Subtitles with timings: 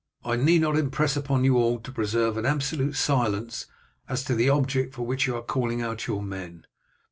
[0.25, 3.67] I need not impress upon you all to preserve an absolute silence
[4.09, 6.65] as to the object for which you are calling out your men.